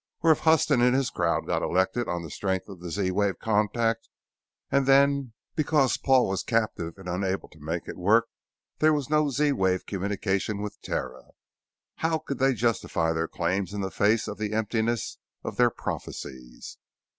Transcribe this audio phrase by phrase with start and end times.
[0.23, 3.37] Or, if Huston and his crowd got elected on the strength of the Z wave
[3.37, 4.09] contact,
[4.71, 8.25] and then because Paul was captive and unable to make it work,
[8.79, 11.25] there was no Z wave communication with Terra.
[11.97, 16.79] How could they justify their claims in the face of the emptiness of their prophecies?